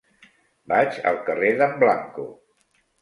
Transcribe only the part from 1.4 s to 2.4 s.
d'en Blanco.